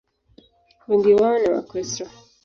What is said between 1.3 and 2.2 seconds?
ni Wakristo.